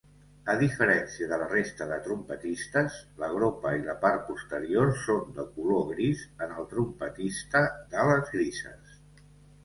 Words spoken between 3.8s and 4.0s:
la